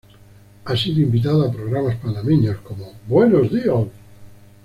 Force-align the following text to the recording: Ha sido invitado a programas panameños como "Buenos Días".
Ha 0.65 0.75
sido 0.75 0.99
invitado 0.99 1.43
a 1.45 1.51
programas 1.51 1.95
panameños 1.97 2.57
como 2.61 2.91
"Buenos 3.07 3.51
Días". 3.53 3.85